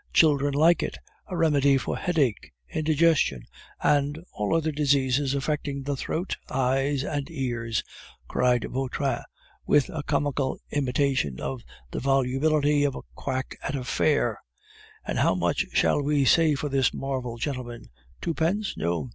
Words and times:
children 0.13 0.51
like 0.51 0.81
it! 0.81 0.97
a 1.27 1.37
remedy 1.37 1.77
for 1.77 1.95
headache, 1.95 2.51
indigestion, 2.73 3.43
and 3.83 4.17
all 4.31 4.55
other 4.55 4.71
diseases 4.71 5.35
affecting 5.35 5.83
the 5.83 5.95
throat, 5.95 6.37
eyes, 6.49 7.03
and 7.03 7.29
ears!" 7.29 7.83
cried 8.27 8.63
Vautrin, 8.63 9.21
with 9.67 9.89
a 9.89 10.01
comical 10.01 10.57
imitation 10.71 11.39
of 11.39 11.61
the 11.91 11.99
volubility 11.99 12.83
of 12.83 12.95
a 12.95 13.03
quack 13.13 13.55
at 13.61 13.75
a 13.75 13.83
fair. 13.83 14.39
"And 15.05 15.19
how 15.19 15.35
much 15.35 15.67
shall 15.71 16.01
we 16.01 16.25
say 16.25 16.55
for 16.55 16.67
this 16.67 16.95
marvel, 16.95 17.37
gentlemen? 17.37 17.85
Twopence? 18.21 18.75
No. 18.75 19.07